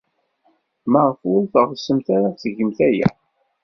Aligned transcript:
Maɣef 0.91 1.19
ur 1.33 1.41
teɣsemt 1.53 2.07
ara 2.15 2.27
ad 2.31 2.37
tgemt 2.41 2.79
aya? 2.87 3.07